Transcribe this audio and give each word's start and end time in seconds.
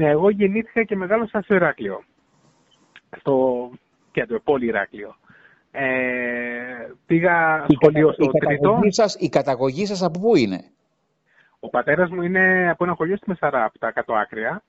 Ναι, 0.00 0.08
εγώ 0.08 0.30
γεννήθηκα 0.30 0.82
και 0.84 0.96
μεγάλωσα 0.96 1.40
στο 1.42 1.54
Ηράκλειο. 1.54 2.02
Στο 3.18 3.70
κέντρο, 4.12 4.40
πόλη 4.40 4.66
Ηράκλειο. 4.66 5.14
Ε, 5.70 5.84
πήγα 7.06 7.64
Η, 7.68 7.72
σχολείο 7.74 8.06
κατα- 8.08 8.22
στο 8.22 8.24
η, 8.24 8.38
τρίτο. 8.38 8.62
καταγωγή 8.62 8.92
σας, 8.92 9.14
η 9.14 9.28
καταγωγή 9.28 9.86
σας 9.86 10.02
από 10.02 10.18
πού 10.20 10.36
είναι; 10.36 10.64
Ο 11.60 11.68
πατέρας 11.70 12.10
μου 12.10 12.22
είναι 12.22 12.70
από 12.70 12.84
ένα 12.84 12.94
χωριό 12.94 13.16
στη 13.16 13.28
Μεσαρά, 13.28 13.64
από 13.64 13.78
τα 13.78 13.90
κάτω 13.90 14.14
άκρια. 14.14 14.62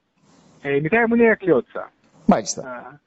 Ε, 0.61 0.75
η 0.75 0.81
μητέρα 0.81 1.07
μου 1.07 1.15
είναι 1.15 1.23
Ηρακλειώτησα. 1.23 1.91
Μάλιστα. 2.25 2.61
Α, 2.67 2.99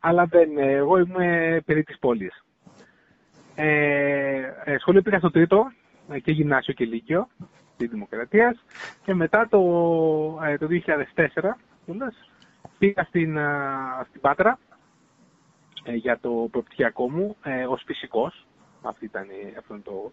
αλλά 0.00 0.24
δεν, 0.26 0.58
ε, 0.58 0.72
εγώ 0.72 0.98
είμαι 0.98 1.60
περί 1.66 1.82
της 1.82 1.98
πόλης. 1.98 2.44
Ε, 3.54 4.40
ε, 4.64 4.78
σχολείο 4.78 5.02
πήγα 5.02 5.18
στο 5.18 5.30
τρίτο, 5.30 5.72
ε, 6.12 6.18
και 6.20 6.32
γυμνάσιο 6.32 6.74
και 6.74 6.84
λύκειο, 6.84 7.28
τη 7.76 7.86
Δημοκρατίας. 7.86 8.64
Και 9.04 9.14
μετά 9.14 9.46
το, 9.50 9.58
ε, 10.46 10.56
το 10.58 10.66
2004, 10.66 11.58
κιόλας, 11.84 12.14
πήγα 12.78 13.04
στην, 13.04 13.38
α, 13.38 14.06
στην 14.08 14.20
Πάτρα 14.20 14.58
ε, 15.84 15.92
για 15.94 16.18
το 16.20 16.30
προπτυχιακό 16.50 17.10
μου 17.10 17.36
ε, 17.42 17.64
ως 17.64 17.82
φυσικός. 17.86 18.46
Αυτή 18.82 19.04
ήταν, 19.04 19.22
η- 19.24 19.54
αυτό 19.58 19.74
είναι 19.74 19.82
το, 19.82 20.12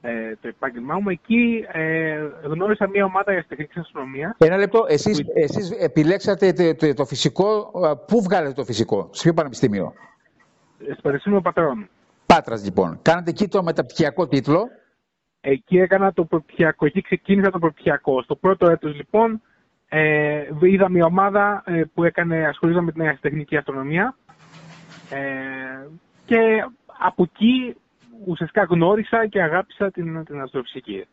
ε, 0.00 0.36
το 0.40 0.48
επάγγελμά 0.48 0.98
μου. 0.98 1.08
Εκεί 1.08 1.64
ε, 1.72 2.18
γνώρισα 2.42 2.88
μια 2.88 3.04
ομάδα 3.04 3.32
για 3.32 3.44
τεχνικής 3.48 3.76
αστυνομίας. 3.76 4.34
Ένα 4.38 4.56
λεπτό, 4.56 4.84
εσείς, 4.88 5.22
εσείς 5.34 5.70
επιλέξατε 5.70 6.52
το, 6.52 6.74
το- 6.74 6.94
το 6.94 7.04
φυσικό, 7.04 7.70
α, 7.86 7.96
πού 7.96 8.22
βγάλετε 8.22 8.52
το 8.52 8.64
φυσικό, 8.64 9.08
σε 9.12 9.22
ποιο 9.22 9.32
πανεπιστήμιο; 9.34 9.92
Στο 10.92 11.00
Πανεπιστήμιο 11.02 11.40
Πατρών. 11.40 11.88
Πάτρας 12.26 12.64
λοιπόν. 12.64 12.98
Κάνατε 13.02 13.30
εκεί 13.30 13.48
το 13.48 13.62
μεταπτυχιακό 13.62 14.28
τίτλο. 14.28 14.68
Εκεί 15.40 15.78
έκανα 15.78 16.12
το 16.12 16.24
προπτυχιακό, 16.24 16.86
εκεί 16.86 17.00
ξεκίνησα 17.00 17.50
το 17.50 17.58
προπτυχιακό. 17.58 18.22
Στο 18.22 18.36
πρώτο 18.36 18.70
έτος 18.70 18.94
λοιπόν 18.94 19.42
ε, 19.88 20.48
είδα 20.60 20.90
μια 20.90 21.04
ομάδα 21.04 21.62
ε, 21.66 21.82
που 21.94 22.04
έκανε, 22.04 22.46
ασχολούνταν 22.46 22.84
με 22.84 22.92
την 22.92 23.18
τεχνική 23.20 23.56
αστρονομία 23.56 24.16
ε, 25.10 25.88
και 26.24 26.64
από 26.98 27.22
εκεί 27.22 27.76
ουσιαστικά 28.24 28.64
γνώρισα 28.64 29.26
και 29.26 29.42
αγάπησα 29.42 29.90
την, 29.90 30.24
την 30.24 30.40
αστροφυσική. 30.40 31.04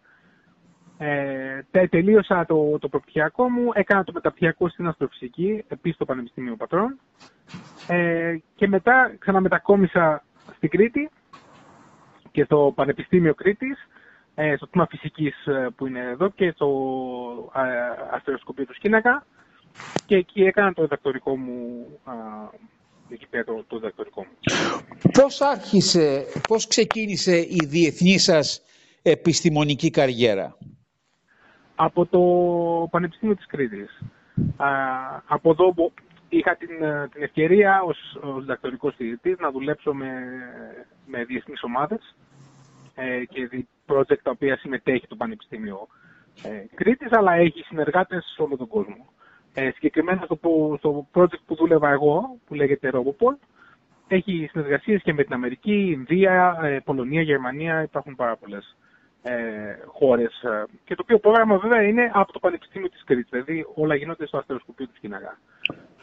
Ε, 0.98 1.60
τε- 1.72 1.90
τελείωσα 1.90 2.46
το, 2.46 2.78
το 2.80 2.88
προπτυχιακό 2.90 3.50
μου, 3.50 3.70
έκανα 3.74 4.04
το 4.04 4.12
μεταπτυχιακό 4.14 4.70
στην 4.70 4.88
αστροφυσική, 4.88 5.64
επίσης 5.68 5.96
στο 5.96 6.06
Πανεπιστήμιο 6.06 6.56
Πατρών 6.56 7.00
ε, 7.88 8.38
και 8.56 8.68
μετά 8.68 9.16
ξαναμετακόμισα 9.20 10.24
στην 10.56 10.70
Κρήτη 10.70 11.10
και 12.32 12.44
στο 12.44 12.72
Πανεπιστήμιο 12.76 13.34
Κρήτης, 13.34 13.78
ε, 13.80 13.97
στο 14.56 14.68
τμήμα 14.68 14.88
φυσικής 14.90 15.46
ε, 15.46 15.68
που 15.76 15.88
είναι 15.88 16.00
εδώ 16.00 16.30
και 16.30 16.52
στο 16.52 16.68
ε, 17.56 18.16
αστεροσκοπείο 18.16 18.66
του 18.66 18.74
Σκίνακα 18.74 19.26
και 20.06 20.16
εκεί 20.16 20.44
έκανα 20.44 20.74
το 20.74 20.82
διδακτορικό 20.82 21.38
μου, 21.38 21.86
α, 22.04 22.14
εκεί 23.10 23.28
πέρα 23.30 23.44
το, 23.44 23.64
το 23.68 23.76
διδακτορικό 23.78 24.22
μου. 24.22 24.32
Πώς 25.12 25.42
άρχισε, 25.42 26.26
πώς 26.48 26.68
ξεκίνησε 26.68 27.38
η 27.38 27.66
διεθνή 27.68 28.18
σας 28.18 28.62
επιστημονική 29.02 29.90
καριέρα; 29.90 30.58
Από 31.76 32.06
το 32.06 32.20
Πανεπιστήμιο 32.92 33.36
της 33.36 33.46
Κρήτης. 33.46 34.02
Α, 34.58 34.68
από 35.28 35.50
εδώ 35.52 35.74
που 35.74 35.94
είχα 36.30 36.56
την, 36.56 36.84
ε, 36.84 37.08
την 37.14 37.24
ευκαιρία 37.24 37.82
ως, 37.86 37.98
ως 38.22 38.40
διδακτορικός 38.40 38.96
φοιτητής 38.96 39.38
να 39.40 39.52
δουλέψω 39.52 39.94
με, 39.94 40.12
με 41.06 41.24
διεθνείς 41.24 41.64
ομάδες 41.64 42.16
ε, 42.96 43.26
και 43.26 43.48
δι- 43.48 43.68
project 43.88 44.20
τα 44.24 44.32
οποία 44.32 44.58
συμμετέχει 44.58 45.08
το 45.08 45.16
Πανεπιστήμιο 45.16 45.88
ε, 46.44 46.66
Κρήτης, 46.76 47.12
αλλά 47.12 47.34
έχει 47.34 47.64
συνεργάτες 47.64 48.32
σε 48.36 48.42
όλο 48.42 48.58
τον 48.58 48.68
κόσμο. 48.68 49.10
Ε, 49.54 49.70
συγκεκριμένα 49.74 50.22
στο, 50.26 50.36
που- 50.36 50.76
στο 50.78 51.08
project 51.14 51.42
που 51.46 51.56
δούλευα 51.56 51.90
εγώ, 51.90 52.38
που 52.48 52.54
λέγεται 52.54 52.92
Robopol, 52.94 53.36
έχει 54.08 54.48
συνεργασίες 54.52 55.02
και 55.02 55.14
με 55.14 55.24
την 55.24 55.34
Αμερική, 55.34 55.90
Ινδία, 55.92 56.60
ε, 56.64 56.80
Πολωνία, 56.84 57.22
Γερμανία, 57.22 57.82
υπάρχουν 57.82 58.16
πάρα 58.16 58.36
πολλές 58.36 58.78
ε, 59.22 59.34
χώρες. 59.86 60.42
ε, 60.44 60.64
Και 60.86 60.96
το 60.96 61.02
οποίο 61.04 61.20
πρόγραμμα 61.20 61.58
βέβαια 61.58 61.82
είναι 61.84 62.12
από 62.14 62.32
το 62.32 62.40
Πανεπιστήμιο 62.40 62.90
της 62.90 63.04
Κρήτης, 63.04 63.30
δηλαδή 63.30 63.66
όλα 63.76 63.96
γίνονται 63.96 64.26
στο 64.28 64.38
αστεροσκοπείο 64.38 64.86
του 64.86 64.96
Σκηναγά. 64.96 65.38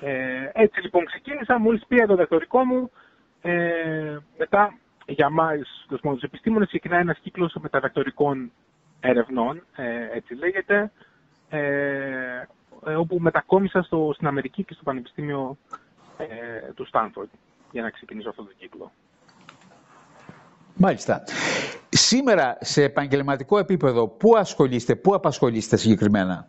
Ε, 0.00 0.50
έτσι 0.52 0.80
λοιπόν 0.80 1.04
ξεκίνησα, 1.04 1.58
μόλις 1.58 1.84
πήρα 1.88 2.06
το 2.06 2.12
διδακτορικό 2.12 2.64
μου, 2.64 2.90
ε, 3.42 4.16
μετά 4.38 4.78
για 5.06 5.30
μας 5.30 5.84
τους 5.88 6.00
μόνους 6.02 6.22
επιστήμονες 6.22 6.68
ξεκινάει 6.68 7.00
ένας 7.00 7.18
κύκλος 7.18 7.56
μεταδακτορικών 7.60 8.52
ερευνών, 9.00 9.62
ε, 9.76 10.16
έτσι 10.16 10.34
λέγεται, 10.34 10.92
ε, 11.48 11.58
ε, 12.86 12.94
όπου 12.94 13.18
μετακόμισα 13.20 13.82
στο, 13.82 14.10
στην 14.14 14.26
Αμερική 14.26 14.64
και 14.64 14.74
στο 14.74 14.82
Πανεπιστήμιο 14.82 15.56
ε, 16.16 16.26
του 16.74 16.86
Στάνφορντ 16.86 17.28
για 17.70 17.82
να 17.82 17.90
ξεκινήσω 17.90 18.28
αυτό 18.28 18.42
το 18.42 18.52
κύκλο. 18.58 18.92
Μάλιστα. 20.74 21.22
Σήμερα 21.88 22.56
σε 22.60 22.82
επαγγελματικό 22.82 23.58
επίπεδο 23.58 24.08
πού 24.08 24.36
ασχολείστε, 24.36 24.94
πού 24.96 25.14
απασχολείστε 25.14 25.76
συγκεκριμένα; 25.76 26.46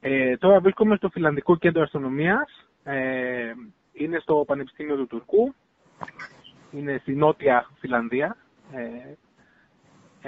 Ε, 0.00 0.36
τώρα 0.36 0.60
βρίσκομαι 0.60 0.96
στο 0.96 1.08
Φιλανδικό 1.08 1.56
Κέντρο 1.56 1.82
Αστρονομίας. 1.82 2.66
Ε, 2.84 3.52
είναι 3.92 4.18
στο 4.18 4.44
Πανεπιστήμιο 4.46 4.96
του 4.96 5.06
Τουρκού. 5.06 5.54
Είναι 6.76 6.98
στη 7.00 7.14
Νότια 7.14 7.70
Φιλανδία. 7.78 8.36
Ε, 8.72 9.14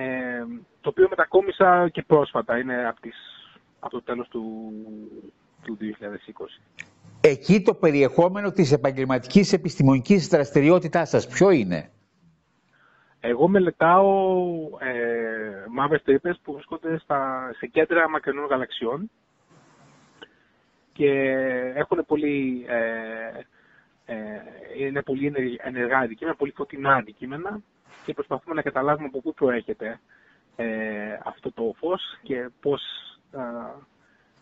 ε, 0.03 0.45
το 0.81 0.89
οποίο 0.89 1.07
μετακόμισα 1.09 1.89
και 1.89 2.03
πρόσφατα. 2.03 2.59
Είναι 2.59 2.89
από, 2.89 3.01
τις, 3.01 3.17
από 3.79 3.91
το 3.93 4.03
τέλος 4.03 4.29
του, 4.29 4.73
του 5.65 5.77
2020. 5.81 5.85
Εκεί 7.21 7.63
το 7.63 7.75
περιεχόμενο 7.75 8.51
της 8.53 8.73
επαγγελματικής 8.73 9.53
επιστημονικής 9.53 10.29
δραστηριότητάς 10.29 11.09
σας 11.09 11.27
ποιο 11.27 11.51
είναι; 11.51 11.91
Εγώ 13.21 13.49
μελετάω 13.49 14.07
ε, 14.79 15.67
μαύρες 15.71 16.03
τρύπες 16.03 16.39
που 16.43 16.53
βρίσκονται 16.53 16.99
στα, 16.99 17.51
σε 17.59 17.67
κέντρα 17.67 18.09
μακρινών 18.09 18.47
γαλαξιών 18.47 19.11
και 20.93 21.11
έχουν 21.75 22.05
πολύ, 22.07 22.65
ε, 22.69 22.77
ε, 23.39 23.47
είναι 24.79 25.03
πολύ 25.03 25.27
ενεργ- 25.27 25.61
ενεργά 25.67 25.99
αντικείμενα, 25.99 26.37
πολύ 26.37 26.53
φωτεινά 26.57 26.95
αντικείμενα 26.95 27.61
και 28.05 28.13
προσπαθούμε 28.15 28.55
να 28.55 28.63
καταλάβουμε 28.63 29.07
από 29.07 29.21
πού 29.21 29.35
προέρχεται 29.35 30.01
ε, 30.57 30.67
αυτό 31.25 31.53
το 31.53 31.75
φως 31.79 32.03
και 32.23 32.49
πώς, 32.61 32.83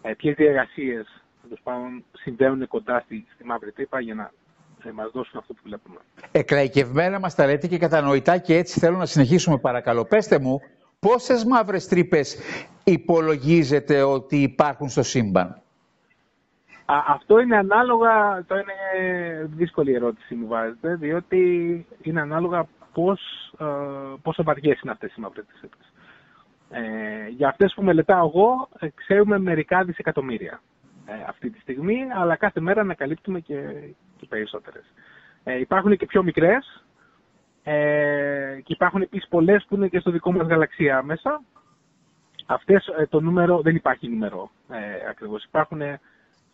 ε, 0.03 0.11
ε, 0.11 0.15
ποιες 0.15 0.35
διεργασίες 0.35 1.07
τέλος 1.43 1.61
πάντων, 1.63 2.05
συμβαίνουν 2.13 2.67
κοντά 2.69 3.01
στη, 3.05 3.27
στη 3.35 3.45
μαύρη 3.45 3.73
τρύπα 3.73 4.01
για 4.01 4.15
να 4.15 4.31
ε, 4.85 4.91
μας 4.93 5.11
δώσουν 5.13 5.39
αυτό 5.39 5.53
που 5.55 5.61
βλέπουμε. 5.65 5.97
Εκλαϊκευμένα 6.33 7.19
μας 7.19 7.35
τα 7.35 7.47
λέτε 7.47 7.67
και 7.67 7.79
κατανοητά 7.79 8.39
και 8.39 8.57
έτσι 8.57 8.79
θέλω 8.81 8.97
να 8.97 9.07
συνεχίσουμε 9.07 9.59
παρακαλώ. 9.59 10.05
Πέστε 10.05 10.39
μου 10.39 10.61
πόσες 10.99 11.45
μαύρες 11.45 11.89
τρύπες 11.89 12.39
υπολογίζετε 12.85 14.03
ότι 14.03 14.43
υπάρχουν 14.43 14.89
στο 14.89 15.03
σύμπαν; 15.03 15.63
Α, 16.87 17.03
αυτό 17.07 17.39
είναι 17.39 17.57
ανάλογα, 17.57 18.45
το 18.47 18.55
είναι 18.57 18.75
δύσκολη 19.45 19.95
ερώτηση 19.95 20.35
μου 20.35 20.47
βάζετε, 20.47 20.95
διότι 20.95 21.87
είναι 22.03 22.21
ανάλογα 22.21 22.67
πώς, 22.93 23.21
ε, 23.59 23.65
πόσο 24.23 24.43
βαριές 24.43 24.81
είναι 24.81 24.93
αυτές 24.93 25.15
οι 25.17 25.21
μαύρες 25.21 25.45
τρύπες. 25.61 25.93
Ε, 26.71 27.29
για 27.29 27.49
αυτές 27.49 27.73
που 27.75 27.83
μελετάω 27.83 28.27
εγώ, 28.27 28.69
ε, 28.79 28.89
ξέρουμε 28.95 29.39
μερικά 29.39 29.85
δισεκατομμύρια 29.85 30.61
ε, 31.07 31.13
αυτή 31.29 31.51
τη 31.51 31.61
στιγμή, 31.61 31.99
αλλά 32.15 32.37
κάθε 32.37 32.61
μέρα 32.61 32.81
ανακαλύπτουμε 32.81 33.41
και, 33.41 33.59
και 34.17 34.27
περισσότερες. 34.29 34.85
Ε, 35.45 35.59
υπάρχουν 35.59 35.97
και 35.97 36.07
πιο 36.07 36.23
μικρές 36.23 36.85
ε, 37.63 38.61
και 38.65 38.73
υπάρχουν 38.73 39.03
επίσης 39.03 39.29
πολλές 39.29 39.65
που 39.69 39.75
είναι 39.75 39.89
και 39.89 39.99
στο 39.99 40.11
δικό 40.11 40.33
μας 40.33 40.47
γαλαξία 40.47 41.03
μέσα. 41.03 41.43
Αυτές 42.47 42.87
ε, 42.87 43.07
το 43.07 43.21
νούμερο, 43.21 43.61
δεν 43.61 43.75
υπάρχει 43.77 44.09
νούμερο 44.09 44.51
ε, 44.71 45.09
ακριβώς. 45.09 45.45
Υπάρχουν 45.45 45.81
ε, 45.81 46.01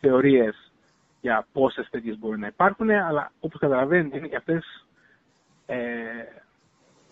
θεωρίες 0.02 0.72
για 1.20 1.46
πόσες 1.52 1.88
τέτοιες 1.90 2.19
μπορεί 2.19 2.38
να 2.38 2.46
υπάρχουν, 2.46 2.90
αλλά 2.90 3.32
όπως 3.40 3.60
καταλαβαίνετε 3.60 4.16
είναι 4.16 4.28
και 4.28 4.37
αυτές 4.37 4.87
ε, 5.66 5.76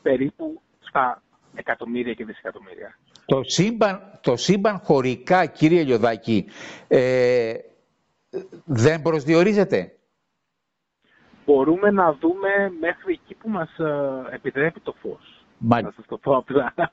περίπου 0.03 0.61
στα 0.79 1.23
εκατομμύρια 1.55 2.15
και 2.15 2.25
δισεκατομμύρια. 2.25 2.99
Το 3.27 3.43
σύμπαν, 3.43 4.19
το 4.23 4.37
σύμπαν 4.37 4.79
χωρικά, 4.79 5.47
κύριε 5.47 5.83
Λιωδάκη, 5.83 6.47
ε, 6.89 7.55
δεν 8.65 9.03
προσδιορίζεται; 9.03 9.95
Μπορούμε 11.47 11.91
να 11.91 12.13
δούμε 12.13 12.49
μέχρι 12.81 13.13
εκεί 13.13 13.35
που 13.35 13.49
μας 13.49 13.79
ε, 13.79 14.35
επιτρέπει 14.35 14.81
το 14.81 14.95
φως. 15.01 15.45
Μάλιστα. 15.59 15.89
Να 15.89 15.95
σας 15.97 16.07
το 16.07 16.19
πω 16.19 16.37
απλά. 16.37 16.73
Το 16.77 16.93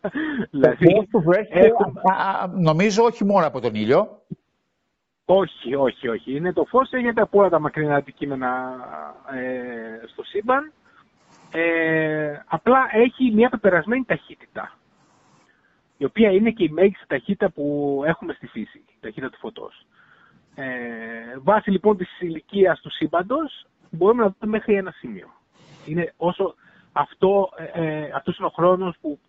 δηλαδή, 0.51 0.85
φως 0.85 1.05
που 1.11 1.21
βρέχεται, 1.21 1.65
έχουμε- 1.65 2.01
α, 2.13 2.43
α, 2.43 2.47
νομίζω 2.47 3.03
όχι 3.03 3.25
μόνο 3.25 3.45
από 3.47 3.59
τον 3.59 3.75
ήλιο. 3.75 4.21
Όχι, 5.29 5.75
όχι, 5.75 6.07
όχι. 6.07 6.35
Είναι 6.35 6.53
το 6.53 6.65
φως 6.65 6.91
έρχεται 6.91 7.21
από 7.21 7.39
όλα 7.39 7.49
τα 7.49 7.59
μακρινά 7.59 7.95
αντικείμενα 7.95 8.77
ε, 9.31 10.07
στο 10.07 10.23
σύμπαν. 10.23 10.71
Ε, 11.51 12.39
απλά 12.45 12.89
έχει 12.91 13.31
μια 13.31 13.49
πεπερασμένη 13.49 14.03
ταχύτητα. 14.03 14.77
Η 15.97 16.05
οποία 16.05 16.31
είναι 16.31 16.51
και 16.51 16.63
η 16.63 16.69
μέγιστη 16.69 17.05
ταχύτητα 17.07 17.49
που 17.49 18.01
έχουμε 18.05 18.33
στη 18.33 18.47
φύση, 18.47 18.77
η 18.77 18.97
ταχύτητα 18.99 19.29
του 19.29 19.37
φωτός. 19.37 19.85
Ε, 20.55 20.65
βάσει 21.37 21.71
λοιπόν 21.71 21.97
της 21.97 22.19
ηλικίας 22.19 22.79
του 22.79 22.91
σύμπαντος 22.91 23.65
μπορούμε 23.91 24.23
να 24.23 24.35
δούμε 24.39 24.57
μέχρι 24.57 24.73
ένα 24.73 24.91
σημείο. 24.91 25.27
Είναι 25.85 26.13
όσο 26.17 26.55
αυτό, 26.91 27.49
ε, 27.73 27.85
ε 27.85 28.11
αυτός 28.15 28.37
είναι 28.37 28.47
ο 28.47 28.51
χρόνος 28.55 28.97
που, 29.01 29.19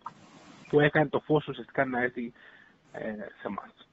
που 0.69 0.79
έκανε 0.79 1.09
το 1.09 1.19
φως 1.19 1.47
ουσιαστικά 1.47 1.85
να 1.85 2.01
έρθει 2.01 2.33
ε, 2.91 2.99
σε 3.11 3.47
εμάς. 3.47 3.88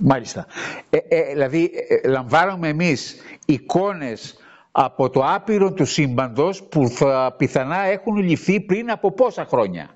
Μάλιστα. 0.00 0.46
Ε, 0.90 0.98
ε, 1.08 1.32
δηλαδή, 1.32 1.70
ε, 1.88 2.08
λαμβάνουμε 2.08 2.68
εμείς 2.68 3.22
εικόνες 3.46 4.38
από 4.72 5.10
το 5.10 5.22
άπειρο 5.24 5.72
του 5.72 5.84
σύμπαντος 5.84 6.62
που 6.62 6.88
θα 6.88 7.34
πιθανά 7.38 7.78
έχουν 7.78 8.16
ληφθεί 8.16 8.60
πριν 8.60 8.90
από 8.90 9.12
πόσα 9.12 9.44
χρόνια; 9.44 9.88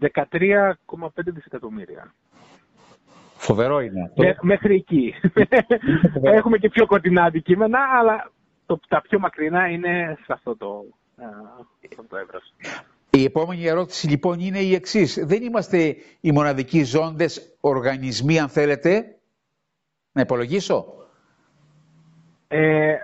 13,5 0.00 1.08
δισεκατομμύρια. 1.24 2.14
Φοβερό 3.36 3.80
είναι. 3.80 4.12
μέχρι 4.40 4.74
εκεί. 4.74 5.14
Έχουμε 6.22 6.58
και 6.58 6.68
πιο 6.68 6.86
κοντινά 6.86 7.24
αντικείμενα, 7.24 7.78
αλλά 7.98 8.30
το, 8.66 8.80
τα 8.88 9.00
πιο 9.00 9.18
μακρινά 9.18 9.68
είναι 9.68 10.18
σε 10.24 10.32
αυτό 10.32 10.56
το, 10.56 10.84
αυτό 11.90 12.04
το 12.08 12.16
εύρος. 12.16 12.54
Η 13.10 13.24
επόμενη 13.24 13.64
ερώτηση 13.66 14.08
λοιπόν 14.08 14.40
είναι 14.40 14.58
η 14.58 14.74
εξής. 14.74 15.18
Δεν 15.26 15.42
είμαστε 15.42 15.96
οι 16.20 16.32
μοναδικοί 16.32 16.84
ζώντες 16.84 17.56
οργανισμοί, 17.60 18.38
αν 18.38 18.48
θέλετε. 18.48 19.14
Να 20.12 20.20
υπολογίσω; 20.20 20.94
Ε, 22.48 22.94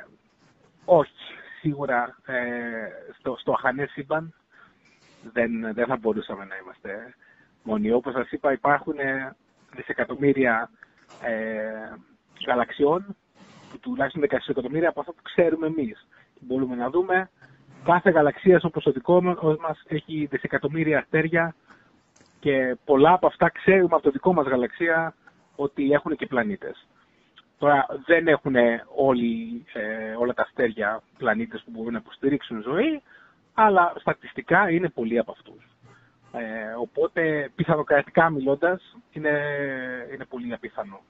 όχι. 0.85 1.11
Σίγουρα 1.61 2.17
ε, 2.27 2.35
στο, 3.19 3.37
στο 3.41 3.53
αχανέ 3.53 3.87
σύμπαν 3.87 4.35
δεν, 5.33 5.75
δεν 5.75 5.87
θα 5.87 5.97
μπορούσαμε 5.97 6.45
να 6.45 6.57
είμαστε 6.57 7.15
μόνοι. 7.63 7.91
Όπως 7.91 8.13
σας 8.13 8.31
είπα 8.31 8.53
υπάρχουν 8.53 8.99
ε, 8.99 9.37
δισεκατομμύρια 9.77 10.71
ε, 11.23 11.95
γαλαξιών, 12.47 13.17
που 13.71 13.79
τουλάχιστον 13.79 14.23
10 14.23 14.37
εκατομμύρια 14.49 14.89
από 14.89 15.01
αυτό 15.01 15.13
που 15.13 15.23
ξέρουμε 15.23 15.67
εμείς. 15.67 16.07
Μπορούμε 16.41 16.75
να 16.75 16.91
δούμε 16.91 17.31
κάθε 17.87 18.11
γαλαξίας 18.11 18.65
όπως 18.65 18.83
το 18.85 18.91
δικό 18.91 19.23
μας 19.61 19.83
έχει 19.89 20.29
δισεκατομμύρια 20.31 20.99
αστέρια 20.99 21.55
και 22.41 22.77
πολλά 22.85 23.13
από 23.13 23.27
αυτά 23.27 23.51
ξέρουμε 23.51 23.95
από 23.95 24.03
το 24.03 24.11
δικό 24.11 24.33
μας 24.33 24.47
γαλαξία 24.47 25.15
ότι 25.57 25.93
έχουν 25.93 26.17
και 26.17 26.27
πλανήτες. 26.27 26.87
Τώρα 27.59 27.87
δεν 28.07 28.29
έχουν 28.29 28.55
όλοι, 28.95 29.65
ε, 29.73 30.15
όλα 30.19 30.35
τα 30.35 30.43
αστέρια 30.43 31.03
πλανήτες 31.19 31.63
που 31.65 31.71
μπορούν 31.71 31.93
να 31.93 31.99
υποστηρίξουν 31.99 32.63
ζωή, 32.63 33.03
αλλά 33.55 33.93
στατιστικά 33.97 34.71
είναι 34.71 34.89
πολλοί 34.89 35.19
από 35.19 35.33
αυτούς. 35.33 35.65
Ε, 36.33 36.75
οπότε 36.79 37.51
πιθανοκρατικά 37.55 38.31
μιλώντας 38.31 38.97
είναι, 39.13 39.41
είναι 40.13 40.25
πολύ 40.25 40.53
απίθανο 40.53 41.01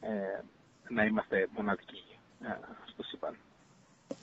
ε, 0.00 0.40
να 0.88 1.04
είμαστε 1.04 1.48
μοναδικοί 1.56 2.04
ε, 2.44 2.48
στο 2.84 3.02
σύμπαν. 3.02 3.36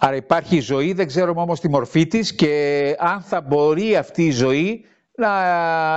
Άρα 0.01 0.15
υπάρχει 0.15 0.59
ζωή, 0.59 0.93
δεν 0.93 1.07
ξέρουμε 1.07 1.41
όμως 1.41 1.59
τη 1.59 1.69
μορφή 1.69 2.07
της 2.07 2.35
και 2.35 2.95
αν 2.99 3.21
θα 3.21 3.41
μπορεί 3.41 3.95
αυτή 3.95 4.25
η 4.25 4.31
ζωή 4.31 4.85
να 5.15 5.31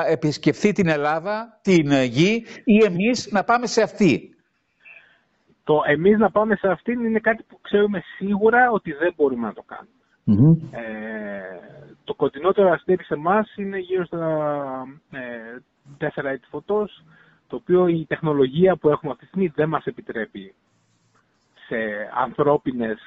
επισκεφθεί 0.06 0.72
την 0.72 0.88
Ελλάδα, 0.88 1.58
την 1.62 1.92
γη 2.02 2.44
ή 2.64 2.84
εμείς 2.84 3.28
να 3.32 3.44
πάμε 3.44 3.66
σε 3.66 3.82
αυτή. 3.82 4.36
Το 5.64 5.80
εμείς 5.86 6.18
να 6.18 6.30
πάμε 6.30 6.56
σε 6.56 6.68
αυτήν 6.68 7.04
είναι 7.04 7.18
κάτι 7.18 7.42
που 7.48 7.58
ξέρουμε 7.60 8.02
σίγουρα 8.16 8.70
ότι 8.70 8.92
δεν 8.92 9.12
μπορούμε 9.16 9.46
να 9.46 9.52
το 9.52 9.64
κάνουμε. 9.66 10.58
Ε, 10.70 10.80
το 12.04 12.14
κοντινότερο 12.14 12.70
αστέρι 12.70 13.04
σε 13.04 13.14
εμάς 13.14 13.56
είναι 13.56 13.78
γύρω 13.78 14.04
στα 14.04 14.46
ε, 15.10 16.08
4 16.14 16.24
έτη 16.24 16.46
φωτός, 16.50 17.04
το 17.46 17.56
οποίο 17.56 17.86
η 17.88 18.04
τεχνολογία 18.08 18.76
που 18.76 18.88
έχουμε 18.88 19.10
αυτή 19.12 19.22
τη 19.24 19.28
στιγμή 19.28 19.52
δεν 19.54 19.68
μας 19.68 19.84
επιτρέπει 19.84 20.54
σε 21.72 22.10
ανθρώπινες, 22.14 22.98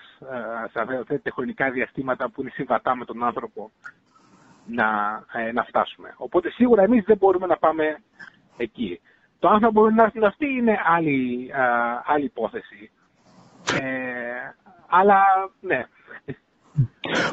ε, 1.05 1.19
σε 1.21 1.29
χρονικά 1.33 1.71
διαστήματα 1.71 2.29
που 2.29 2.41
είναι 2.41 2.49
συμβατά 2.53 2.95
με 2.95 3.05
τον 3.05 3.23
άνθρωπο 3.23 3.71
να, 4.65 4.87
ε, 5.33 5.51
να 5.51 5.63
φτάσουμε. 5.63 6.13
Οπότε 6.17 6.49
σίγουρα 6.49 6.83
εμείς 6.83 7.03
δεν 7.03 7.17
μπορούμε 7.17 7.45
να 7.47 7.57
πάμε 7.57 7.97
εκεί. 8.57 8.99
Το 9.39 9.47
αν 9.49 9.59
θα 9.59 9.71
μπορούμε 9.71 9.95
να 9.95 10.03
έρθουν 10.03 10.23
αυτοί 10.23 10.45
είναι 10.45 10.79
άλλη, 10.85 11.49
ε, 11.53 11.61
άλλη 12.05 12.25
υπόθεση. 12.25 12.91
αλλά 14.89 15.23
ναι, 15.59 15.85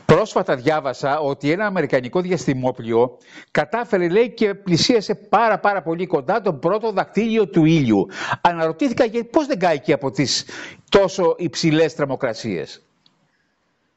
Πρόσφατα 0.06 0.56
διάβασα 0.56 1.18
ότι 1.18 1.50
ένα 1.50 1.66
αμερικανικό 1.66 2.20
διαστημόπλιο 2.20 3.18
κατάφερε 3.50 4.08
λέει 4.08 4.30
και 4.30 4.54
πλησίασε 4.54 5.14
πάρα 5.14 5.58
πάρα 5.58 5.82
πολύ 5.82 6.06
κοντά 6.06 6.40
τον 6.40 6.58
πρώτο 6.58 6.92
δακτύλιο 6.92 7.48
του 7.48 7.64
ήλιου. 7.64 8.06
Αναρωτήθηκα 8.40 9.04
γιατί 9.04 9.28
πώς 9.28 9.46
δεν 9.46 9.58
κάει 9.58 9.78
από 9.92 10.10
τις 10.10 10.46
τόσο 10.88 11.34
υψηλές 11.38 11.92
θερμοκρασίες. 11.94 12.86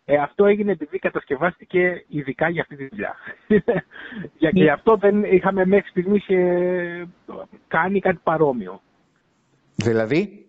Ε, 0.06 0.18
αυτό 0.18 0.46
έγινε 0.46 0.72
επειδή 0.72 1.00
κατασκευάστηκε 1.00 2.06
ειδικά 2.08 2.50
για 2.50 2.62
αυτή 2.62 2.76
τη 2.76 2.88
δουλειά. 2.88 3.16
για 4.40 4.52
και 4.52 4.72
αυτό 4.72 4.98
δεν 4.98 5.24
είχαμε 5.24 5.66
μέχρι 5.66 5.90
στιγμή 5.90 6.22
κάνει 7.68 8.00
κάτι 8.00 8.20
παρόμοιο. 8.24 8.82
Δηλαδή; 9.76 10.46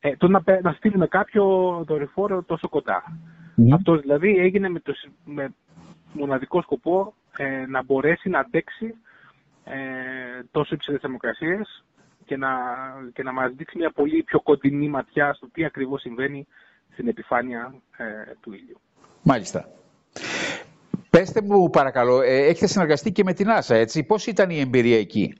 Ε, 0.00 0.16
το 0.16 0.28
να, 0.28 0.42
να 0.62 0.72
στείλουμε 0.72 1.06
κάποιο 1.06 1.44
δορυφόρο 1.86 2.42
τόσο 2.42 2.68
κοντά. 2.68 3.02
Αυτός 3.72 4.00
δηλαδή 4.00 4.36
έγινε 4.38 4.68
με, 4.68 4.80
το, 4.80 4.92
με 5.24 5.54
μοναδικό 6.12 6.62
σκοπό 6.62 7.14
ε, 7.36 7.66
να 7.66 7.82
μπορέσει 7.82 8.28
να 8.28 8.38
αντέξει 8.38 8.94
ε, 9.64 9.76
τόσο 10.50 10.74
υψηλές 10.74 11.00
θερμοκρασίες 11.00 11.84
και 12.24 12.36
να, 12.36 12.48
και 13.12 13.22
να 13.22 13.32
μας 13.32 13.52
δείξει 13.52 13.78
μια 13.78 13.90
πολύ 13.90 14.22
πιο 14.22 14.40
κοντινή 14.40 14.88
ματιά 14.88 15.32
στο 15.32 15.48
τι 15.52 15.64
ακριβώς 15.64 16.00
συμβαίνει 16.00 16.46
στην 16.92 17.08
επιφάνεια 17.08 17.74
ε, 17.96 18.04
του 18.40 18.52
ήλιου. 18.52 18.80
Μάλιστα. 19.22 19.68
Πέστε 21.10 21.42
μου 21.42 21.70
παρακαλώ, 21.70 22.20
ε, 22.22 22.46
έχετε 22.46 22.66
συνεργαστεί 22.66 23.12
και 23.12 23.24
με 23.24 23.32
την 23.32 23.46
NASA, 23.48 23.74
έτσι; 23.74 24.04
Πώς 24.04 24.26
ήταν 24.26 24.50
η 24.50 24.60
εμπειρία 24.60 24.98
εκεί; 24.98 25.34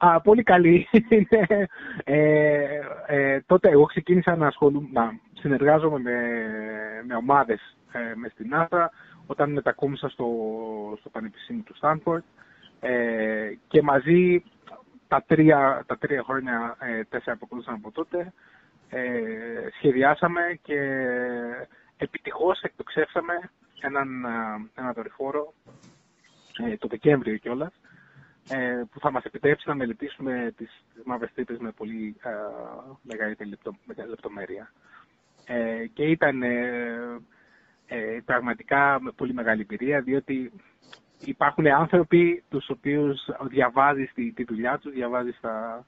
Α, 0.00 0.20
πολύ 0.20 0.42
καλή. 0.42 0.86
ε, 2.04 2.80
ε, 3.06 3.40
τότε 3.46 3.68
εγώ 3.68 3.84
ξεκίνησα 3.84 4.36
να 4.36 4.46
ασχολούμαι, 4.46 4.88
να 4.92 5.10
συνεργάζομαι 5.40 5.98
με, 5.98 6.20
με 7.06 7.14
ομάδες 7.14 7.76
ε, 7.92 8.14
μες 8.14 8.32
στην 8.32 8.50
NASA 8.52 8.86
όταν 9.26 9.52
μετακόμισα 9.52 10.08
στο, 10.08 10.26
στο 11.00 11.10
Πανεπιστήμιο 11.10 11.62
του 11.62 11.76
Στάνφορντ 11.76 12.22
ε, 12.80 13.52
και 13.68 13.82
μαζί 13.82 14.42
τα 15.08 15.24
τρία, 15.26 15.84
τα 15.86 15.98
τρία 15.98 16.22
χρόνια, 16.22 16.76
ε, 16.80 17.04
τέσσερα 17.04 17.36
που 17.36 17.42
ακολούθησαν 17.44 17.74
από 17.74 17.90
τότε, 17.92 18.32
ε, 18.88 19.00
σχεδιάσαμε 19.76 20.58
και 20.62 20.80
επιτυχώς 21.96 22.60
εκτοξεύσαμε 22.60 23.50
έναν, 23.80 24.24
ε, 24.24 24.80
ένα 24.80 24.92
δορυφόρο 24.92 25.54
ε, 26.66 26.76
το 26.76 26.88
Δεκέμβριο 26.88 27.36
κιόλας 27.36 27.72
ε, 28.48 28.82
που 28.90 29.00
θα 29.00 29.10
μας 29.10 29.24
επιτρέψει 29.24 29.68
να 29.68 29.74
μελετήσουμε 29.74 30.52
τις, 30.56 30.84
τις 30.94 31.02
μαύρες 31.04 31.32
τρύπες 31.34 31.58
με 31.58 31.70
πολύ 31.70 32.16
ε, 32.22 32.30
μεγαλύτερη 33.02 33.48
λεπτο, 33.48 33.76
λεπτομέρεια. 34.08 34.72
Ε, 35.50 35.86
και 35.92 36.02
ήταν 36.02 36.42
ε, 36.42 37.20
ε, 37.86 38.18
πραγματικά 38.24 38.98
με 39.00 39.10
πολύ 39.10 39.34
μεγάλη 39.34 39.60
εμπειρία, 39.60 40.00
διότι 40.00 40.52
υπάρχουν 41.24 41.66
άνθρωποι 41.66 42.44
τους 42.48 42.68
οποίους 42.68 43.20
διαβάζεις 43.48 44.12
τη, 44.14 44.32
τη 44.32 44.44
δουλειά 44.44 44.78
τους, 44.78 44.92
διαβάζεις 44.92 45.38
τα, 45.40 45.84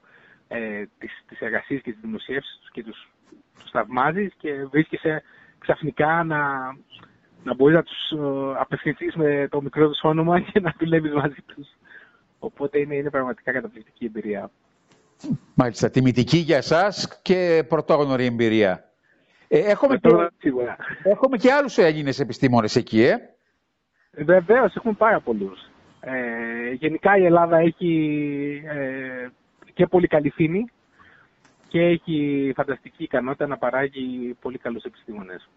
ε, 0.47 0.83
τις, 0.97 1.23
τις 1.27 1.39
εργασίες 1.39 1.81
και 1.81 1.91
τις 1.91 2.01
δημοσιεύσεις 2.01 2.57
τους 2.59 2.71
και 2.71 2.83
τους, 2.83 3.09
τους 3.59 3.71
θαυμάζεις 3.71 4.33
και 4.37 4.65
βρίσκεσαι 4.71 5.23
ξαφνικά 5.59 6.23
να, 6.23 6.39
να 7.43 7.55
μπορείς 7.55 7.75
να 7.75 7.83
τους 7.83 8.11
ε, 8.11 8.59
απευθυνθείς 8.59 9.15
με 9.15 9.47
το 9.51 9.61
μικρό 9.61 9.89
τους 9.89 9.99
όνομα 10.03 10.39
και 10.39 10.59
να 10.59 10.73
δουλεύεις 10.79 11.13
μαζί 11.13 11.41
τους. 11.45 11.67
Οπότε 12.39 12.79
είναι, 12.79 12.95
είναι 12.95 13.09
πραγματικά 13.09 13.51
καταπληκτική 13.51 14.05
εμπειρία. 14.05 14.51
Μάλιστα, 15.53 15.89
τιμητική 15.89 16.37
για 16.37 16.57
εσάς 16.57 17.21
και 17.21 17.65
πρωτόγνωρη 17.67 18.25
εμπειρία. 18.25 18.90
Ε, 19.53 19.59
έχουμε, 19.59 19.97
και, 19.97 20.09
έχουμε 21.03 21.37
και 21.37 21.51
άλλους 21.51 21.77
Έλληνες 21.77 22.19
επιστήμονες 22.19 22.75
εκεί, 22.75 23.01
ε. 23.01 23.15
Βεβαίως, 24.11 24.75
έχουμε 24.75 24.93
πάρα 24.93 25.19
πολλούς. 25.19 25.59
Ε, 25.99 26.71
γενικά 26.73 27.17
η 27.17 27.25
Ελλάδα 27.25 27.57
έχει 27.57 28.61
ε, 28.65 29.27
και 29.73 29.87
πολύ 29.87 30.07
καλή 30.07 30.29
φήμη 30.29 30.65
και 31.67 31.79
έχει 31.79 32.51
φανταστική 32.55 33.03
ικανότητα 33.03 33.47
να 33.47 33.57
παράγει 33.57 34.35
πολύ 34.41 34.57
καλούς 34.57 34.83
επιστήμονες. 34.83 35.49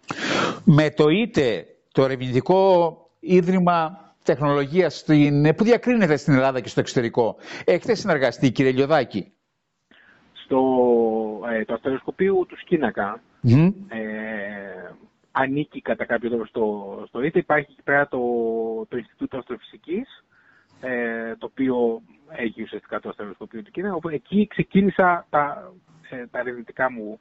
Με 0.65 0.91
το 0.91 1.09
ΙΤΕ, 1.09 1.67
το 1.93 2.05
Ερευνητικό 2.05 2.97
Ίδρυμα 3.21 3.99
τεχνολογίας 4.25 5.05
που 5.57 5.65
διακρίνεται 5.65 6.17
στην 6.17 6.35
Ελλάδα 6.35 6.61
και 6.61 6.69
στο 6.69 6.81
εξωτερικό. 6.81 7.37
Έχετε 7.65 7.95
συνεργαστεί, 7.95 8.51
κύριε 8.51 8.73
Λιωδάκη; 8.73 9.33
Στο 10.33 10.61
ε, 11.55 11.65
το 11.65 11.75
αστεροσκοπείο 11.75 12.45
του 12.49 12.59
Σκίνακα 12.59 13.21
ε, 13.89 13.99
ανήκει 15.33 15.81
κατά 15.81 16.05
κάποιο 16.05 16.29
τρόπο 16.29 16.47
στο, 16.47 17.05
στο 17.09 17.23
ΙΤΕ. 17.23 17.39
Υπάρχει 17.39 17.67
εκεί 17.71 17.83
πέρα 17.83 18.09
το, 18.09 18.19
το 18.89 18.97
Ινστιτούτο 18.97 19.39
Αστροφυσικής, 19.39 20.25
ε, 20.81 21.37
το 21.37 21.47
οποίο 21.47 22.03
έχει 22.29 22.63
ουσιαστικά 22.63 23.01
το 23.01 23.09
αστεροσκοπείο 23.09 23.63
του 23.63 23.71
Κίνα. 23.71 23.95
Οπότε 23.95 24.15
εκεί 24.15 24.47
ξεκίνησα 24.47 25.27
τα, 25.31 25.73
ε, 26.11 26.27
τα 26.27 26.39
ερευνητικά 26.39 26.91
μου 26.91 27.19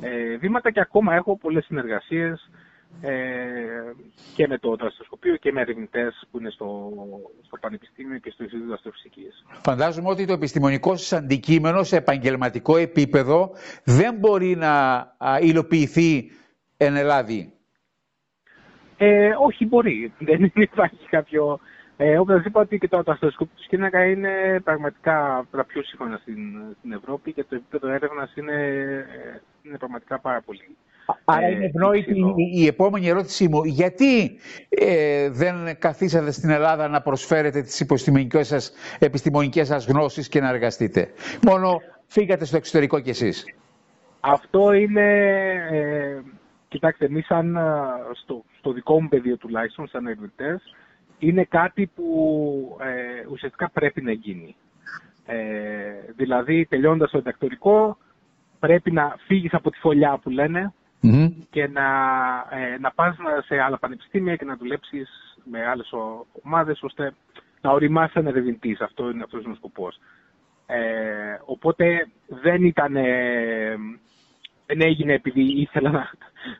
ε, 0.00 0.36
βήματα 0.36 0.70
και 0.70 0.80
ακόμα 0.80 1.14
έχω 1.14 1.36
πολλές 1.36 1.64
συνεργασίες 1.64 2.40
ε, 2.40 2.52
και 4.34 4.46
με 4.48 4.58
το 4.58 4.76
δραστηριοσκοπείο 4.76 5.36
και 5.36 5.52
με 5.52 5.60
ερευνητές 5.60 6.26
που 6.30 6.38
είναι 6.38 6.50
στο, 6.50 6.90
στο 7.46 7.56
Πανεπιστήμιο 7.60 8.18
και 8.18 8.30
στο 8.30 8.42
Ινστιτούτο 8.42 8.74
Αστροφυσική. 8.74 9.26
Φαντάζομαι 9.62 10.08
ότι 10.08 10.26
το 10.26 10.32
επιστημονικό 10.32 10.96
σας 10.96 11.12
αντικείμενο 11.12 11.82
σε 11.82 11.96
επαγγελματικό 11.96 12.76
επίπεδο 12.76 13.50
δεν 13.84 14.14
μπορεί 14.14 14.56
να 14.56 15.06
υλοποιηθεί 15.40 16.30
εν 16.76 16.96
Ελλάδη. 16.96 17.52
Ε, 18.96 19.30
όχι, 19.46 19.66
μπορεί. 19.66 20.12
Δεν 20.30 20.52
υπάρχει 20.54 21.08
κάποιο 21.10 21.60
ε, 21.96 22.18
Όπως 22.18 22.36
σας 22.36 22.44
είπα 22.44 22.60
ότι 22.60 22.78
και 22.78 22.88
το 22.88 23.02
αστροσκόπιο 23.06 23.54
του 23.56 23.62
Σκίνακα 23.62 24.04
είναι 24.04 24.60
πραγματικά 24.64 25.46
τα 25.50 25.64
πιο 25.64 25.82
σύγχρονα 25.82 26.16
στην, 26.16 26.38
στην 26.78 26.92
Ευρώπη 26.92 27.32
και 27.32 27.44
το 27.44 27.54
επίπεδο 27.54 27.88
έρευνας 27.88 28.34
είναι, 28.36 28.56
είναι 29.62 29.78
πραγματικά 29.78 30.18
πάρα 30.18 30.40
πολύ. 30.40 30.76
Άρα 31.24 31.48
είναι 31.48 31.64
ευνόητη 31.64 32.18
η, 32.18 32.60
η 32.62 32.66
επόμενη 32.66 33.08
ερώτησή 33.08 33.48
μου. 33.48 33.64
Γιατί 33.64 34.38
ε, 34.68 35.30
δεν 35.30 35.78
καθίσατε 35.78 36.30
στην 36.30 36.50
Ελλάδα 36.50 36.88
να 36.88 37.00
προσφέρετε 37.02 37.62
τις 37.62 37.80
επιστημονικές 37.80 38.46
σας, 38.46 38.72
επιστημονικές 38.98 39.66
σας 39.66 39.86
γνώσεις 39.86 40.28
και 40.28 40.40
να 40.40 40.48
εργαστείτε; 40.48 41.08
Μόνο 41.42 41.80
φύγατε 42.06 42.44
στο 42.44 42.56
εξωτερικό 42.56 43.00
κι 43.00 43.10
εσείς. 43.10 43.44
Αυτό 44.20 44.72
είναι... 44.72 45.10
Ε, 45.70 46.22
κοιτάξτε, 46.68 47.04
εμείς 47.04 47.26
σαν, 47.26 47.58
στο, 48.22 48.44
στο 48.58 48.72
δικό 48.72 49.02
μου 49.02 49.08
πεδίο 49.08 49.36
τουλάχιστον, 49.36 49.88
σαν 49.88 50.06
ερευνητές, 50.06 50.74
είναι 51.18 51.44
κάτι 51.44 51.90
που 51.94 52.06
ε, 52.80 53.26
ουσιαστικά 53.30 53.70
πρέπει 53.70 54.02
να 54.02 54.12
γίνει. 54.12 54.56
Ε, 55.26 55.36
δηλαδή, 56.16 56.66
τελειώντας 56.66 57.10
το 57.10 57.18
εντακτορικό, 57.18 57.98
πρέπει 58.58 58.90
να 58.90 59.16
φύγεις 59.26 59.54
από 59.54 59.70
τη 59.70 59.78
φωλιά 59.78 60.18
που 60.22 60.30
λενε 61.04 61.32
και 61.50 61.68
να, 61.68 61.88
ε, 62.50 62.78
να 62.78 62.90
πας 62.92 63.16
σε 63.46 63.58
άλλα 63.58 63.78
πανεπιστήμια 63.78 64.36
και 64.36 64.44
να 64.44 64.56
δουλέψεις 64.56 65.08
με 65.44 65.66
άλλες 65.66 65.92
ομάδες, 66.42 66.82
ώστε 66.82 67.14
να 67.60 67.70
οριμάσεις 67.70 68.12
σαν 68.12 68.26
ερευνητής. 68.26 68.80
Αυτό 68.80 69.10
είναι, 69.10 69.22
αυτός 69.22 69.42
είναι 69.42 69.52
ο 69.52 69.56
σκοπός. 69.56 69.98
Ε, 70.66 70.78
οπότε 71.44 72.08
δεν 72.26 72.64
ήταν... 72.64 72.92
δεν 74.66 74.80
έγινε 74.80 75.12
επειδή 75.12 75.60
ήθελα 75.60 75.90
να, 75.90 76.10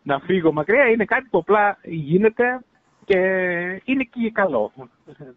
να 0.03 0.19
φύγω 0.19 0.53
μακριά, 0.53 0.89
είναι 0.89 1.05
κάτι 1.05 1.29
που 1.31 1.39
απλά 1.39 1.79
γίνεται 1.83 2.61
και 3.05 3.19
είναι 3.85 4.05
και 4.05 4.31
καλό. 4.33 4.73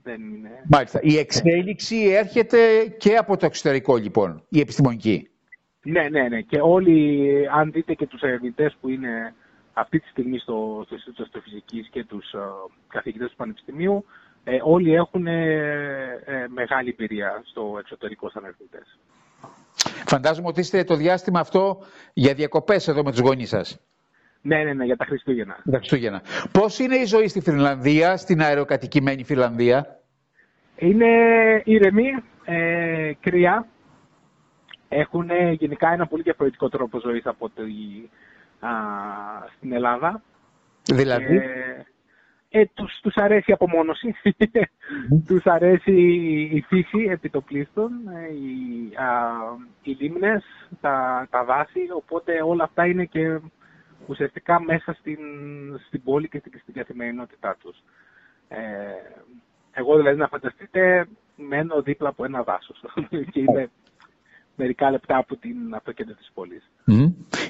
Δεν 0.04 0.22
είναι... 0.22 0.50
Μάλιστα. 0.70 1.00
Η 1.04 1.18
εξέλιξη 1.18 1.98
έρχεται 1.98 2.58
και 2.98 3.16
από 3.16 3.38
το 3.38 3.46
εξωτερικό 3.46 3.96
λοιπόν, 3.96 4.44
η 4.50 4.60
επιστημονική. 4.60 5.30
Ναι, 5.84 6.10
ναι, 6.10 6.28
ναι. 6.28 6.42
Και 6.42 6.60
όλοι, 6.62 7.48
αν 7.52 7.72
δείτε 7.72 7.94
και 7.94 8.08
τους 8.08 8.22
ερευνητές 8.22 8.78
που 8.82 8.90
είναι 8.90 9.34
αυτή 9.74 10.00
τη 10.00 10.08
στιγμή 10.08 10.38
στο, 10.38 10.82
στο 10.86 10.96
Ινστιτούτο 10.96 11.24
Αστροφυσικής 11.24 11.88
και 11.90 12.06
τους 12.06 12.34
uh, 12.38 12.72
καθηγητές 12.88 13.30
του 13.30 13.36
Πανεπιστημίου, 13.36 14.06
ε, 14.44 14.58
όλοι 14.62 14.94
έχουν 14.94 15.28
ε, 15.28 15.42
ε, 16.26 16.46
μεγάλη 16.48 16.90
εμπειρία 16.90 17.42
στο 17.46 17.76
εξωτερικό 17.80 18.30
σαν 18.30 18.44
ερευνητές. 18.44 18.98
Φαντάζομαι 20.06 20.48
ότι 20.48 20.60
είστε 20.60 20.84
το 20.84 20.96
διάστημα 20.96 21.40
αυτό 21.40 21.78
για 22.14 22.34
διακοπές 22.34 22.88
εδώ 22.88 23.04
με 23.04 23.12
τους 23.12 23.20
γονείς 23.20 23.50
σας. 23.50 23.80
Ναι, 24.42 24.64
ναι, 24.64 24.74
ναι, 24.74 24.86
για 24.86 24.96
τα 24.98 25.06
Χριστούγεννα. 25.06 25.60
Για 25.64 25.72
τα 25.72 25.78
Χριστούγεννα. 25.78 26.22
Πώς 26.52 26.80
είναι 26.80 26.96
η 26.96 27.06
ζωή 27.06 27.28
στη 27.28 27.42
Φιλανδία, 27.42 28.18
στην 28.18 28.42
αεροκατοικημένη 28.42 29.24
Φιλανδία; 29.24 30.00
Είναι 30.76 31.08
ήρεμη, 31.66 32.24
ε, 32.46 33.12
κρύα. 33.20 33.68
Έχουν 34.90 35.30
γενικά 35.52 35.92
ένα 35.92 36.08
πολύ 36.08 36.22
διαφορετικό 36.22 36.70
τρόπο 36.70 37.00
ζωής 37.00 37.26
από 37.26 37.46
ότι 37.46 38.10
στην 39.56 39.74
Ελλάδα. 39.74 40.22
Δηλαδή; 40.84 41.36
Ε, 41.36 41.86
ε, 42.50 42.66
τους, 42.74 43.00
τους 43.02 43.16
αρέσει 43.16 43.52
η 43.52 43.54
απομόνωση, 43.54 44.16
τους 45.28 45.46
αρέσει 45.46 46.02
η 46.52 46.62
φύση 46.68 47.08
επιτοπλίστων, 47.10 47.92
ε, 48.08 48.34
οι, 48.34 48.96
α, 48.96 49.08
οι 49.84 49.92
λίμνες, 50.00 50.44
τα, 50.82 51.28
τα 51.30 51.44
δάση, 51.44 51.80
οπότε 51.96 52.42
όλα 52.42 52.64
αυτά 52.64 52.86
είναι 52.86 53.06
και 53.06 53.40
ουσιαστικά 54.08 54.62
μέσα 54.62 54.94
στην, 54.94 55.20
στην 55.88 56.04
πόλη 56.04 56.30
και 56.30 56.42
στην, 56.62 56.74
καθημερινότητά 56.74 57.58
τους. 57.62 57.84
Ε, 58.48 58.58
εγώ 59.72 59.96
δηλαδή 59.98 60.18
να 60.18 60.28
φανταστείτε 60.28 61.08
μένω 61.36 61.82
δίπλα 61.82 62.10
από 62.10 62.26
ένα 62.26 62.44
δάσος. 62.44 62.84
Και 63.32 63.40
είμαι 63.40 63.70
μερικά 64.58 64.92
λεπτά 64.92 65.18
από, 65.18 65.36
την, 65.36 65.56
από 65.72 65.86
το 65.86 65.92
κέντρο 65.92 66.14
της 66.16 66.32
πόλης. 66.34 66.72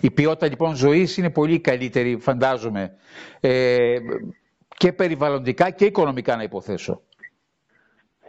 Η 0.01 0.11
ποιότητα 0.11 0.47
λοιπόν 0.47 0.75
ζωής 0.75 1.17
είναι 1.17 1.29
πολύ 1.29 1.59
καλύτερη 1.59 2.17
φαντάζομαι 2.19 2.93
ε, 3.39 3.95
και 4.77 4.93
περιβαλλοντικά 4.93 5.69
και 5.69 5.85
οικονομικά 5.85 6.35
να 6.35 6.43
υποθέσω. 6.43 7.01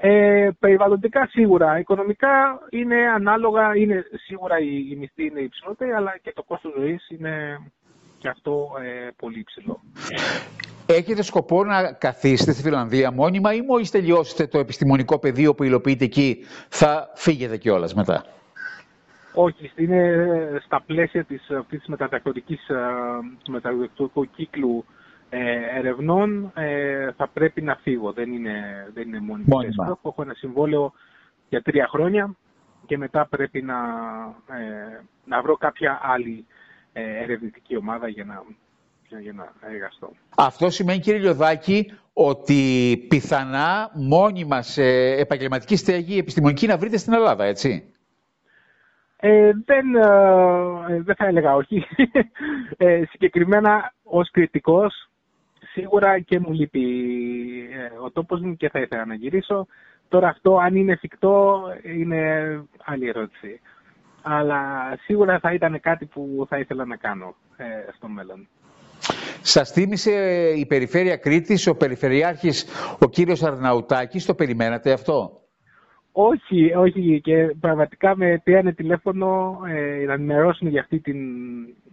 Ε, 0.01 0.49
περιβαλλοντικά 0.59 1.27
σίγουρα. 1.27 1.79
Οικονομικά 1.79 2.59
είναι 2.71 2.97
ανάλογα, 3.15 3.77
είναι, 3.77 4.05
σίγουρα 4.27 4.59
η, 4.59 4.89
η 4.91 4.97
μισθή 4.97 5.25
είναι 5.25 5.41
υψηλότερη, 5.41 5.91
αλλά 5.91 6.19
και 6.23 6.33
το 6.35 6.43
κόστος 6.43 6.73
ζωής 6.79 7.09
είναι 7.09 7.61
και 8.19 8.29
αυτό 8.29 8.71
ε, 8.83 9.09
πολύ 9.17 9.39
υψηλό. 9.39 9.81
Έχετε 10.87 11.23
σκοπό 11.23 11.65
να 11.65 11.93
καθίσετε 11.93 12.53
στη 12.53 12.63
Φιλανδία 12.63 13.13
μόνιμα 13.13 13.55
ή 13.55 13.61
μόλις 13.61 13.91
τελειώσετε 13.91 14.47
το 14.47 14.59
επιστημονικό 14.59 15.19
πεδίο 15.19 15.55
που 15.55 15.63
υλοποιείτε 15.63 16.05
εκεί 16.05 16.45
θα 16.69 17.11
φύγετε 17.15 17.57
κιόλας 17.57 17.95
μετά; 17.95 18.25
Όχι, 19.41 19.71
είναι 19.77 20.61
στα 20.65 20.83
πλαίσια 20.87 21.25
της, 21.25 21.51
αυτής 21.51 21.79
της 21.79 21.89
μεταδακτορικής, 21.89 22.69
ε, 22.69 22.75
του 23.45 23.53
μεταδακτορικού 23.53 24.31
κύκλου 24.31 24.85
ε, 25.31 25.79
ερευνών 25.79 26.53
ε, 26.55 27.13
θα 27.17 27.29
πρέπει 27.33 27.63
να 27.63 27.75
φύγω. 27.75 28.13
Δεν 28.13 28.33
είναι, 28.33 28.53
δεν 28.95 29.09
είναι 29.09 29.21
μόνιμη 29.21 29.47
μόνιμα. 29.49 29.99
Έχω 30.05 30.23
ένα 30.23 30.35
συμβόλαιο 30.35 30.93
για 31.49 31.63
τρία 31.63 31.87
χρόνια 31.89 32.35
και 32.87 32.99
μετά 32.99 33.27
πρέπει 33.27 33.63
να, 33.63 33.75
ε, 34.47 35.01
να 35.25 35.43
βρω 35.43 35.57
κάποια 35.57 36.01
άλλη 36.03 36.47
ε, 36.93 37.23
ερευνητική 37.23 37.77
ομάδα 37.77 38.09
για 38.09 38.25
να, 38.25 38.43
για 39.21 39.33
να 39.33 39.53
εργαστώ. 39.71 40.11
Αυτό 40.37 40.71
σημαίνει 40.71 40.99
κύριε 41.01 41.21
Λιωδάκη 41.21 41.93
ότι 42.13 42.63
πιθανά 43.09 43.91
μόνιμα 43.95 44.63
σε 44.63 44.83
επαγγελματική 45.13 45.77
στέγη 45.77 46.19
επιστημονική 46.19 46.67
να 46.67 46.79
βρείτε 46.79 46.97
στην 46.97 47.13
Ελλάδα, 47.13 47.45
έτσι; 47.45 47.93
Ε, 49.21 49.51
δεν, 49.65 49.95
ε, 49.95 51.03
δεν 51.03 51.15
θα 51.15 51.27
έλεγα 51.27 51.55
όχι. 51.55 51.85
Ε, 52.77 53.03
συγκεκριμένα 53.11 53.93
ως 54.03 54.31
κριτικός 54.31 55.09
σίγουρα 55.73 56.21
και 56.21 56.39
μου 56.39 56.53
λείπει 56.53 56.85
ε, 57.73 58.05
ο 58.05 58.11
τόπος 58.11 58.41
μου 58.41 58.57
και 58.57 58.69
θα 58.69 58.81
ήθελα 58.81 59.05
να 59.07 59.15
γυρίσω. 59.15 59.67
Τώρα 60.09 60.29
αυτό 60.29 60.57
αν 60.57 60.77
είναι 60.77 60.93
εφικτό 60.93 61.63
είναι 61.83 62.21
άλλη 62.85 63.09
ερώτηση 63.09 63.61
αλλά 64.23 64.61
σίγουρα 65.05 65.39
θα 65.39 65.53
ήταν 65.53 65.81
κάτι 65.81 66.07
που 66.07 66.47
θα 66.49 66.59
ήθελα 66.59 66.85
να 66.85 66.97
κάνω 66.97 67.35
ε, 67.57 67.65
στο 67.97 68.09
μέλλον. 68.09 68.49
Σας 69.43 69.71
θύμισε 69.73 70.13
η 70.57 70.67
Περιφέρεια 70.67 71.17
Κρήτης, 71.17 71.67
ο 71.67 71.75
Περιφερειάρχης, 71.77 72.67
ο 72.99 73.09
κύριος 73.09 73.43
Αρναουτάκης, 73.43 74.25
το 74.27 74.35
περιμένατε 74.35 74.93
αυτό; 74.93 75.41
Όχι, 76.21 76.75
όχι 76.75 77.21
και 77.21 77.57
πραγματικά 77.61 78.17
με 78.17 78.41
πήρανε 78.45 78.73
τηλέφωνο 78.73 79.59
ε, 79.67 80.05
να 80.05 80.13
ενημερώσουν 80.13 80.69
για 80.69 80.81
αυτή 80.81 81.01
την, 81.01 81.19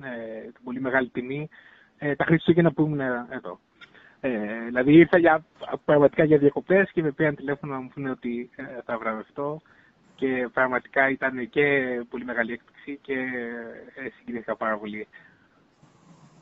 ε, 0.02 0.42
την 0.54 0.64
πολύ 0.64 0.82
μεγάλη 0.82 1.10
τιμή 1.10 1.50
ε, 1.98 2.16
τα 2.16 2.26
Χριστούγεννα 2.26 2.72
που 2.72 2.86
ήμουν 2.86 3.00
εδώ. 3.30 3.60
Ε, 4.20 4.30
δηλαδή 4.66 4.94
ήρθα 4.94 5.18
για, 5.18 5.46
πραγματικά 5.86 6.24
για 6.24 6.38
διακοπές 6.38 6.92
και 6.92 7.02
με 7.02 7.12
πήραν 7.12 7.36
τηλέφωνο 7.36 7.74
να 7.74 7.80
μου 7.80 7.90
πούνε 7.94 8.10
ότι 8.10 8.50
ε, 8.56 8.64
θα 8.86 8.98
βραβευτώ 8.98 9.62
και 10.16 10.50
πραγματικά 10.54 11.10
ήταν 11.10 11.50
και 11.50 11.64
πολύ 12.10 12.26
μεγάλη 12.26 12.52
έκπληξη 12.52 13.00
και 13.02 13.14
ε, 13.96 14.10
συγκινήθηκα 14.18 14.56
πάρα 14.56 14.78
πολύ. 14.78 15.08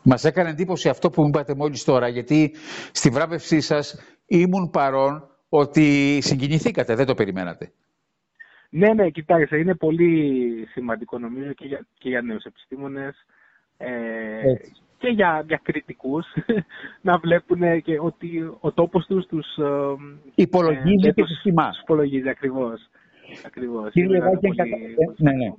Μας 0.03 0.23
έκανε 0.23 0.49
εντύπωση 0.49 0.89
αυτό 0.89 1.09
που 1.09 1.21
μου 1.21 1.27
είπατε 1.27 1.55
μόλις 1.55 1.83
τώρα, 1.83 2.07
γιατί 2.07 2.55
στη 2.91 3.09
βράβευσή 3.09 3.61
σας 3.61 4.17
ήμουν 4.25 4.69
παρόν 4.69 5.27
ότι 5.55 6.19
συγκινηθήκατε, 6.21 6.95
δεν 6.95 7.05
το 7.05 7.13
περιμένατε. 7.13 7.71
Ναι, 8.69 8.93
ναι, 8.93 9.09
κοιτάξτε, 9.09 9.57
είναι 9.57 9.75
πολύ 9.75 10.67
σημαντικό 10.71 11.19
νομίζω 11.19 11.53
και 11.53 11.67
για, 11.67 11.85
και 11.97 12.09
για 12.09 12.21
νέους 12.21 12.43
επιστήμονες 12.43 13.25
ε, 13.77 13.89
και 14.97 15.07
για, 15.07 15.43
για 15.47 15.59
κριτικούς 15.63 16.25
να 17.07 17.17
βλέπουν 17.17 17.81
και 17.81 17.99
ότι 17.99 18.51
ο 18.59 18.71
τόπος 18.71 19.05
τους 19.05 19.25
τους 19.25 19.57
ε, 19.57 19.95
υπολογίζει 20.35 21.07
ε, 21.07 21.11
και 21.11 21.23
τους 21.23 21.41
θυμάς. 21.41 21.79
Υπολογίζει 21.81 22.29
ακριβώς. 22.29 22.89
Ακριβώς. 23.45 23.91
Κύριε 23.91 24.19
Δάκη, 24.19 24.47
ναι, 25.17 25.31
ναι. 25.31 25.53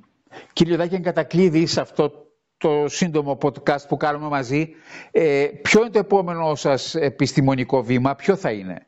Κύριε 0.53 0.77
Δάκη, 0.77 1.01
κατακλείδη 1.01 1.67
σε 1.67 1.81
αυτό 1.81 2.13
το 2.57 2.89
σύντομο 2.89 3.39
podcast 3.43 3.89
που 3.89 3.97
κάνουμε 3.97 4.29
μαζί, 4.29 4.75
ε, 5.11 5.47
ποιο 5.63 5.81
είναι 5.81 5.91
το 5.91 5.99
επόμενο 5.99 6.55
σας 6.55 6.95
επιστημονικό 6.95 7.83
βήμα, 7.83 8.15
ποιο 8.15 8.37
θα 8.37 8.51
είναι; 8.51 8.87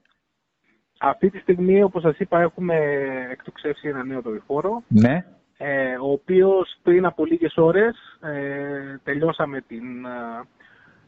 Αυτή 0.99 1.31
τη 1.31 1.39
στιγμή, 1.39 1.83
όπως 1.83 2.03
σας 2.03 2.19
είπα, 2.19 2.41
έχουμε 2.41 2.77
εκτοξεύσει 3.31 3.89
ένα 3.89 4.05
νέο 4.05 4.21
δορυφόρο. 4.21 4.83
Ναι. 4.89 5.25
ε, 5.57 5.95
ο 5.95 6.11
οποίος 6.11 6.77
πριν 6.83 7.07
από 7.07 7.25
λίγες 7.25 7.57
ώρες 7.57 8.19
ε, 8.21 9.01
τελειώσαμε 9.05 9.61
την, 9.61 10.05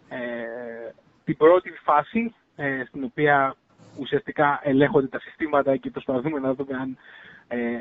ε, 0.08 0.92
την 1.24 1.36
πρώτη 1.36 1.70
φάση, 1.82 2.34
στην 2.88 3.04
οποία 3.04 3.54
ουσιαστικά 3.98 4.60
ελέγχονται 4.62 5.06
τα 5.06 5.20
συστήματα 5.20 5.76
και 5.76 5.90
προσπαθούμε 5.90 6.38
να 6.38 6.54
δούμε 6.54 6.76
αν 6.76 6.96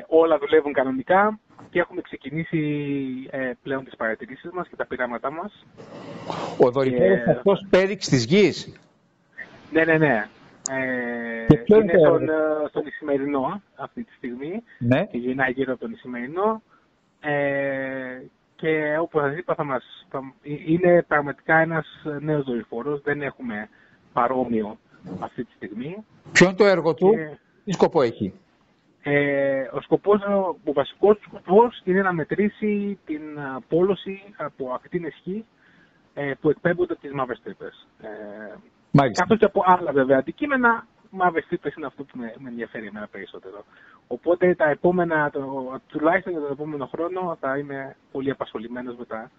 όλα 0.08 0.38
δουλεύουν 0.38 0.72
κανονικά 0.72 1.38
και 1.70 1.78
έχουμε 1.78 2.00
ξεκινήσει 2.00 2.60
πλέον 3.62 3.84
τις 3.84 3.96
παρατηρήσεις 3.96 4.50
μας 4.50 4.68
και 4.68 4.76
τα 4.76 4.86
πειράματά 4.86 5.30
μας. 5.30 5.66
Ο 6.58 6.70
δορυφόρος 6.70 7.24
και... 7.24 7.30
αυτός 7.30 7.66
πέριξ 7.70 8.08
της 8.08 8.24
γης. 8.24 8.80
Ναι, 9.72 9.84
ναι, 9.84 9.98
ναι. 9.98 10.26
Ε, 10.70 11.46
είναι 11.64 11.98
στον, 11.98 12.28
ε, 12.28 12.34
στον 12.68 12.86
Ισημερινό 12.86 13.62
αυτή 13.76 14.04
τη 14.04 14.12
στιγμή 14.12 14.62
ναι. 14.78 15.06
και 15.06 15.18
γυρνάει 15.18 15.52
γύρω 15.52 15.72
από 15.72 15.80
τον 15.80 15.92
Ισημερινό. 15.92 16.62
Ε, 17.20 18.22
και 18.56 18.96
όπως 19.00 19.22
σας 19.22 19.36
είπα, 19.36 19.54
θα 19.54 19.64
μας, 19.64 20.06
θα, 20.08 20.34
είναι 20.42 21.02
πραγματικά 21.02 21.58
ένας 21.58 21.86
νέος 22.20 22.44
δορυφόρος. 22.44 23.00
Δεν 23.02 23.22
έχουμε 23.22 23.68
παρόμοιο 24.12 24.78
αυτή 25.18 25.44
τη 25.44 25.52
στιγμή. 25.52 26.04
Ποιο 26.32 26.46
είναι 26.46 26.56
το 26.56 26.64
έργο 26.64 26.94
του, 26.94 27.14
τι 27.64 27.72
σκοπό 27.72 28.02
έχει; 28.02 28.32
Ε, 29.02 29.68
ο, 29.72 29.80
σκοπός, 29.80 30.22
ο 30.64 30.72
βασικός 30.72 31.18
σκοπός 31.26 31.80
είναι 31.84 32.02
να 32.02 32.12
μετρήσει 32.12 32.98
την 33.04 33.22
πόλωση 33.68 34.20
από 34.36 34.72
ακτίνες 34.72 35.22
χ 35.24 35.26
ε, 36.14 36.32
που 36.40 36.50
εκπέμπονται 36.50 36.92
από 36.92 37.02
τις 37.02 37.12
μαύρες 37.12 37.40
τρύπες. 37.42 37.86
Ε, 38.02 38.08
Καθώς 39.12 39.38
και 39.38 39.44
από 39.44 39.62
άλλα 39.66 39.92
βέβαια 39.92 40.18
αντικείμενα, 40.18 40.86
μαύρε 41.10 41.40
τρύπε 41.48 41.72
είναι 41.76 41.86
αυτό 41.86 42.02
που 42.04 42.18
με, 42.18 42.34
με 42.38 42.48
ενδιαφέρει 42.48 42.86
εμένα 42.86 43.08
περισσότερο. 43.10 43.64
Οπότε 44.06 44.54
τα 44.54 44.70
επόμενα, 44.70 45.30
το, 45.30 45.40
τουλάχιστον 45.86 46.32
για 46.32 46.40
τον 46.42 46.50
επόμενο 46.52 46.86
χρόνο 46.86 47.36
θα 47.40 47.58
είμαι 47.58 47.96
πολύ 48.12 48.30
απασχολημένος 48.30 48.96
με 48.96 49.04
τα, 49.04 49.30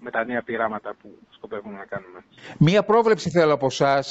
με 0.00 0.10
τα 0.10 0.24
νέα 0.24 0.42
πειράματα 0.42 0.94
που 1.02 1.18
σκοπεύουμε 1.30 1.78
να 1.78 1.84
κάνουμε. 1.84 2.24
Μία 2.58 2.82
πρόβλεψη 2.82 3.30
θέλω 3.30 3.52
από 3.52 3.66
εσά 3.66 4.02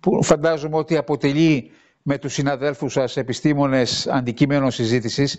που 0.00 0.22
φαντάζομαι 0.24 0.76
ότι 0.76 0.96
αποτελεί 0.96 1.70
με 2.02 2.18
τους 2.18 2.32
συναδέλφους 2.32 2.92
σας 2.92 3.16
επιστήμονες 3.16 4.06
αντικείμενο 4.06 4.70
συζήτησης 4.70 5.38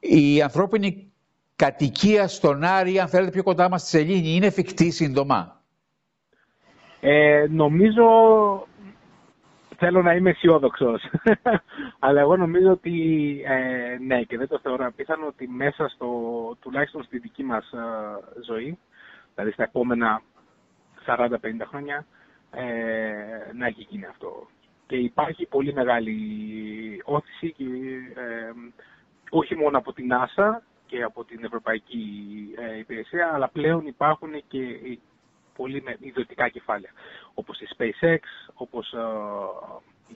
η 0.00 0.42
ανθρώπινη 0.42 1.12
κατοικία 1.56 2.28
στον 2.28 2.64
Άρη, 2.64 2.98
αν 2.98 3.08
θέλετε 3.08 3.30
πιο 3.30 3.42
κοντά 3.42 3.68
μας 3.68 3.80
στη 3.80 3.90
Σελήνη, 3.90 4.34
είναι 4.34 4.46
εφικτή 4.46 4.90
σύντομα; 4.90 5.55
Ε, 7.08 7.46
νομίζω, 7.50 8.04
θέλω 9.76 10.02
να 10.02 10.14
είμαι 10.14 10.30
αισιόδοξος. 10.30 11.02
Αλλά 12.06 12.20
εγώ 12.20 12.36
νομίζω 12.36 12.70
ότι 12.70 12.94
ε, 13.46 13.96
ναι 13.98 14.22
και 14.22 14.36
δεν 14.36 14.48
το 14.48 14.58
θεωρώ 14.58 14.86
απίθανο 14.86 15.26
ότι 15.26 15.48
μέσα 15.48 15.88
στο, 15.88 16.08
τουλάχιστον 16.60 17.02
στη 17.02 17.18
δική 17.18 17.42
μας 17.42 17.72
ε, 17.72 18.42
ζωή, 18.44 18.78
δηλαδή 19.34 19.52
στα 19.52 19.62
επόμενα 19.62 20.22
40-50 21.06 21.28
χρόνια, 21.68 22.06
ε, 22.50 22.62
να 23.54 23.66
έχει 23.66 23.86
γίνει 23.88 24.06
αυτό. 24.06 24.46
Και 24.86 24.96
υπάρχει 24.96 25.46
πολύ 25.46 25.72
μεγάλη 25.72 26.16
όθηση, 27.04 27.52
και, 27.52 27.64
ε, 28.14 28.52
όχι 29.30 29.54
μόνο 29.56 29.78
από 29.78 29.92
την 29.92 30.08
NASA 30.12 30.58
και 30.86 31.02
από 31.02 31.24
την 31.24 31.44
Ευρωπαϊκή 31.44 32.04
Υπηρεσία, 32.78 33.30
αλλά 33.34 33.48
πλέον 33.48 33.86
υπάρχουν 33.86 34.30
και 34.48 34.58
πολύ 35.56 35.82
με 35.82 35.96
ιδιωτικά 36.00 36.48
κεφάλαια, 36.48 36.90
όπως 37.34 37.60
η 37.60 37.66
SpaceX, 37.76 38.18
όπως 38.54 38.92
ε, 38.92 38.98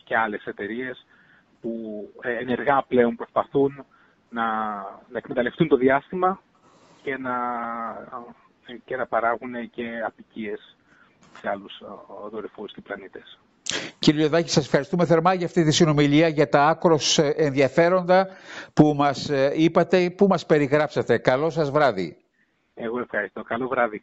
και 0.05 0.17
άλλες 0.17 0.45
εταιρείες 0.47 1.07
που 1.61 1.73
ε, 2.23 2.37
ενεργά 2.37 2.85
πλέον 2.89 3.17
προσπαθούν 3.17 3.85
να, 4.31 4.45
να 5.09 5.19
εκμεταλλευτούν 5.19 5.69
το 5.69 5.77
διάστημα 5.77 6.41
και 7.03 7.17
να, 7.17 7.35
ε, 8.67 8.75
και 8.85 8.97
να 8.97 9.07
παράγουν 9.07 9.71
και 9.71 10.01
απικίες 10.07 10.77
σε 11.41 11.49
άλλους 11.49 11.83
δορυφόρους 12.31 12.73
και 12.73 12.81
πλανήτες. 12.81 13.39
Κύριε 13.99 14.21
Λιωδάκη, 14.21 14.51
σας 14.51 14.65
ευχαριστούμε 14.65 15.05
θερμά 15.07 15.35
για 15.35 15.47
αυτή 15.47 15.65
τη 15.65 15.73
συνομιλία, 15.73 16.29
για 16.29 16.49
τα 16.49 16.67
άκρος 16.67 17.19
ενδιαφέροντα 17.19 18.29
που 18.75 18.95
μας 18.97 19.31
είπατε, 19.57 20.11
που 20.11 20.27
μας 20.27 20.47
περιγράψατε. 20.47 21.19
Καλό 21.19 21.51
σας 21.51 21.71
βράδυ. 21.71 22.17
Εγώ 22.75 22.99
ευχαριστώ. 23.01 23.43
Καλό 23.43 23.69
βράδυ. 23.69 24.03